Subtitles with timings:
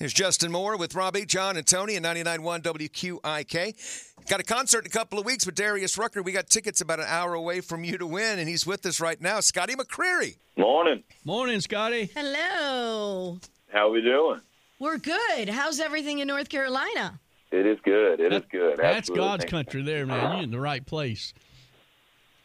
[0.00, 4.24] Here's Justin Moore with Robbie, John, and Tony at 99.1 WQIK.
[4.30, 6.22] Got a concert in a couple of weeks with Darius Rucker.
[6.22, 8.98] We got tickets about an hour away from you to win, and he's with us
[8.98, 9.40] right now.
[9.40, 10.38] Scotty McCreery.
[10.56, 11.02] Morning.
[11.26, 12.10] Morning, Scotty.
[12.16, 13.40] Hello.
[13.70, 14.40] How we doing?
[14.78, 15.50] We're good.
[15.50, 17.20] How's everything in North Carolina?
[17.50, 18.20] It is good.
[18.20, 18.78] It is good.
[18.78, 19.26] That's Absolutely.
[19.26, 20.32] God's country there, man.
[20.32, 21.34] You're in the right place.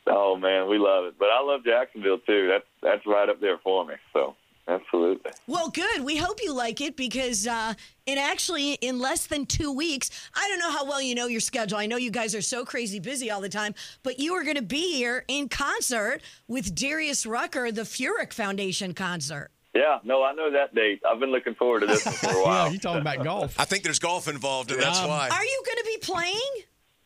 [0.08, 1.14] Oh man, we love it.
[1.18, 2.50] But I love Jacksonville too.
[2.52, 3.94] That's that's right up there for me.
[4.12, 4.36] So
[4.68, 5.32] absolutely.
[5.48, 6.02] Well, good.
[6.04, 7.74] We hope you like it because uh,
[8.06, 11.40] it actually, in less than two weeks, I don't know how well you know your
[11.42, 11.78] schedule.
[11.78, 14.56] I know you guys are so crazy busy all the time, but you are going
[14.56, 19.50] to be here in concert with Darius Rucker, the Furyk Foundation concert.
[19.74, 21.02] Yeah, no, I know that date.
[21.06, 22.72] I've been looking forward to this for a Yeah, while.
[22.72, 23.60] you talking about golf.
[23.60, 25.28] I think there's golf involved, and that's Um, why.
[25.30, 26.52] Are you going to be playing?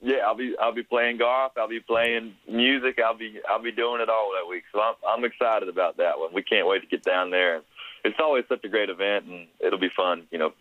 [0.02, 1.54] Yeah, I'll be I'll be playing golf.
[1.58, 3.00] I'll be playing music.
[3.06, 4.64] I'll be I'll be doing it all that week.
[4.72, 6.34] So I'm I'm excited about that one.
[6.34, 7.62] We can't wait to get down there.
[8.06, 10.28] It's always such a great event, and it'll be fun.
[10.32, 10.54] You know,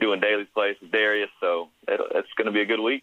[0.00, 1.30] doing Daily's place with Darius.
[1.40, 3.02] So it'll, it's going to be a good week.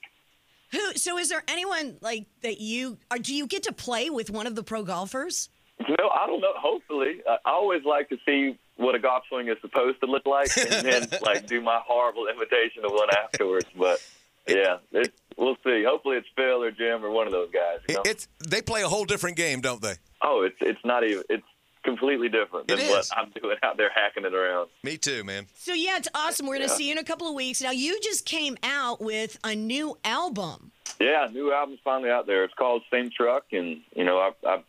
[0.71, 0.93] Who?
[0.95, 2.97] So, is there anyone like that you?
[3.11, 5.49] Or do you get to play with one of the pro golfers?
[5.79, 6.53] Know, I don't know.
[6.55, 10.25] Hopefully, I I always like to see what a golf swing is supposed to look
[10.25, 13.67] like, and then like do my horrible imitation of one afterwards.
[13.77, 13.99] But
[14.47, 15.83] yeah, it's, we'll see.
[15.87, 17.79] Hopefully, it's Phil or Jim or one of those guys.
[17.89, 18.01] You know?
[18.05, 19.93] It's they play a whole different game, don't they?
[20.21, 21.23] oh, it's it's not even.
[21.29, 21.43] It's
[21.83, 23.11] completely different than It what is.
[23.15, 24.69] I'm doing out there hacking it around.
[24.83, 25.45] Me too, man.
[25.55, 26.47] So yeah, it's awesome.
[26.47, 26.75] We're gonna Yeah.
[26.77, 27.61] see you in a couple of weeks.
[27.61, 30.71] Now you just came out with a new album.
[30.99, 32.43] Yeah, new album's finally out there.
[32.43, 34.63] It's called Same Truck, and you know, I, I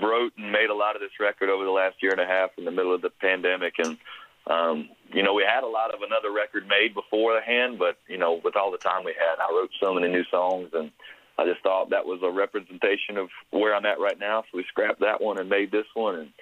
[0.00, 2.50] wrote and made a lot of this record over the last year and a half
[2.56, 3.98] in the middle of the pandemic, and
[4.46, 8.40] um, you know, we had a lot of another record made beforehand, but you know,
[8.44, 10.90] with all the time we had, I wrote so many new songs, and
[11.38, 14.42] I just thought that was a representation of where I'm at right now.
[14.42, 16.32] So we scrapped that one and made this one, and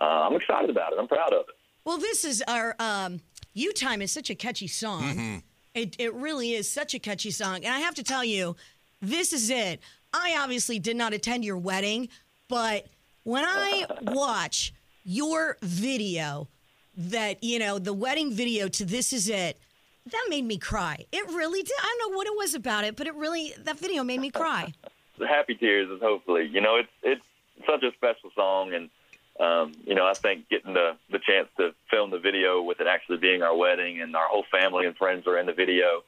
[0.00, 0.98] uh, I'm excited about it.
[0.98, 1.54] I'm proud of it.
[1.84, 3.20] Well, this is our um,
[3.52, 5.42] "You Time" is such a catchy song.
[5.74, 8.56] It it really is such a catchy song, and I have to tell you,
[9.00, 9.80] this is it.
[10.12, 12.08] I obviously did not attend your wedding,
[12.48, 12.86] but
[13.24, 14.72] when I watch
[15.04, 16.48] your video,
[16.96, 19.58] that you know the wedding video to "This Is It,"
[20.06, 21.04] that made me cry.
[21.12, 21.76] It really did.
[21.80, 24.30] I don't know what it was about it, but it really that video made me
[24.30, 24.72] cry.
[25.18, 27.24] the happy tears is hopefully you know it's it's
[27.66, 28.90] such a special song and
[29.40, 32.86] um you know i think getting the the chance to film the video with it
[32.86, 36.02] actually being our wedding and our whole family and friends are in the video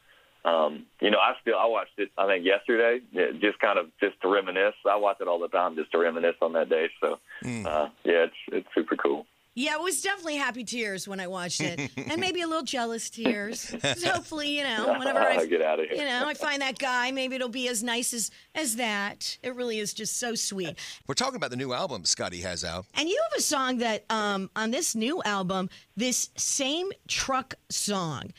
[0.45, 3.01] um you know i still i watched it i think yesterday
[3.41, 6.37] just kind of just to reminisce i watch it all the time just to reminisce
[6.41, 9.27] on that day so uh yeah it's it's super cool
[9.59, 13.09] Yeah, it was definitely happy tears when I watched it, and maybe a little jealous
[13.09, 13.75] tears.
[13.83, 16.79] 'Cause hopefully, you know, whenever I get out of here you know, I find that
[16.79, 19.39] guy, maybe it'll be as nice as as that.
[19.43, 20.79] It really is just so sweet.
[21.07, 22.85] We're talking about the new album Scotty has out.
[22.95, 28.35] And you have a song that um on this new album, this same truck song.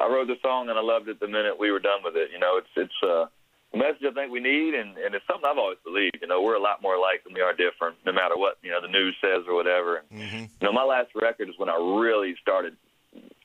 [0.00, 2.30] I wrote the song and I loved it the minute we were done with it.
[2.32, 3.30] You know, it's it's uh, a
[3.76, 6.18] message I think we need, and, and it's something I've always believed.
[6.22, 8.70] You know, we're a lot more alike than we are different, no matter what you
[8.70, 9.98] know the news says or whatever.
[9.98, 10.44] And, mm-hmm.
[10.48, 12.76] You know, my last record is when I really started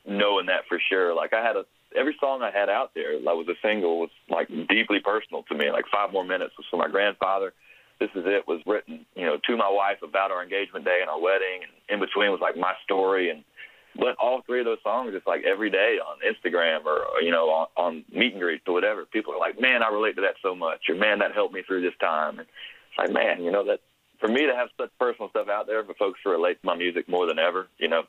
[0.05, 1.15] knowing that for sure.
[1.15, 4.09] Like I had a every song I had out there that was a single was
[4.29, 5.71] like deeply personal to me.
[5.71, 7.53] Like Five More Minutes was for my grandfather.
[7.99, 11.09] This is it was written, you know, to my wife about our engagement day and
[11.09, 13.43] our wedding, and in between was like my story and
[13.95, 17.49] but all three of those songs, it's like every day on Instagram or, you know
[17.49, 19.05] on, on meet and greets or whatever.
[19.05, 21.61] People are like, "Man, I relate to that so much," or "Man, that helped me
[21.61, 23.79] through this time." And it's like, man, you know that
[24.19, 26.75] for me to have such personal stuff out there for folks to relate to my
[26.75, 28.03] music more than ever, you know,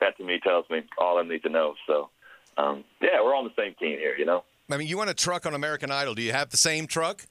[0.00, 1.74] that to me tells me all I need to know.
[1.86, 2.10] So,
[2.56, 4.16] um, yeah, we're on the same team here.
[4.16, 6.14] You know, I mean, you want a truck on American Idol.
[6.14, 7.26] Do you have the same truck?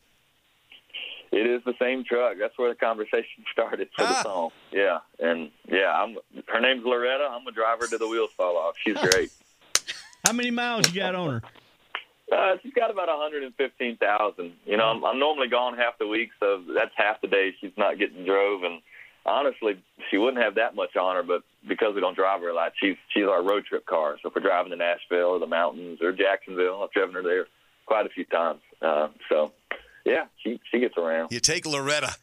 [1.32, 2.38] It is the same truck.
[2.40, 4.08] That's where the conversation started for Ah.
[4.08, 4.50] the song.
[4.72, 6.18] Yeah, and yeah, I'm.
[6.48, 7.28] Her name's Loretta.
[7.32, 8.76] I'm a driver to the wheels fall off.
[8.84, 9.32] She's great.
[10.26, 11.42] How many miles you got on her?
[12.32, 14.54] Uh, she's got about 115,000.
[14.66, 17.72] You know, I'm, I'm normally gone half the week, so that's half the day she's
[17.78, 18.62] not getting drove.
[18.64, 18.82] And
[19.26, 22.54] honestly, she wouldn't have that much on her, but because we don't drive her a
[22.54, 24.18] lot, she's she's our road trip car.
[24.22, 27.48] So if we're driving to Nashville or the mountains or Jacksonville, I've driven her there
[27.88, 28.62] quite a few times.
[28.82, 29.52] Uh, so
[30.10, 31.32] yeah, she she gets around.
[31.32, 32.16] You take Loretta.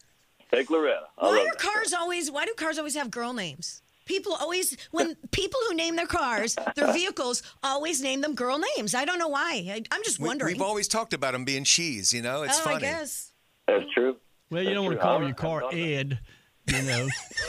[0.53, 1.07] Take Loretta.
[1.19, 3.83] I Why love do that cars always why do cars always have girl names?
[4.05, 8.95] People always when people who name their cars, their vehicles always name them girl names.
[8.95, 9.65] I don't know why.
[9.69, 10.21] I, I'm just wondering.
[10.21, 10.55] We, wondering.
[10.57, 12.13] have always talked about them being she's.
[12.13, 12.77] You know, it's oh, funny.
[12.77, 13.33] I guess.
[13.67, 14.17] That's true.
[14.51, 15.75] Well, you don't want to call I your car I don't.
[15.75, 16.19] Ed.
[16.67, 17.09] You know.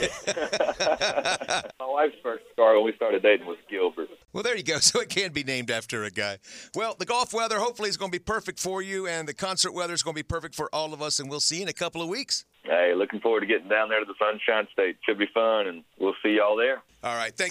[1.80, 4.08] My wife's first car when we started dating was Gilbert.
[4.32, 4.78] Well, there you go.
[4.88, 6.38] So it can be named after a guy.
[6.74, 9.74] Well, the golf weather hopefully is going to be perfect for you, and the concert
[9.74, 11.68] weather is going to be perfect for all of us, and we'll see you in
[11.68, 12.46] a couple of weeks.
[12.62, 14.96] Hey, looking forward to getting down there to the Sunshine State.
[15.04, 16.82] Should be fun, and we'll see y'all there.
[17.02, 17.34] All right.
[17.36, 17.46] Thanks.